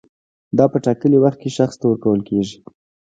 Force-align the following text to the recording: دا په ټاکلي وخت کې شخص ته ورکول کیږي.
دا 0.57 0.65
په 0.71 0.77
ټاکلي 0.85 1.17
وخت 1.21 1.39
کې 1.43 1.49
شخص 1.57 1.75
ته 1.79 1.85
ورکول 1.87 2.21
کیږي. 2.29 2.57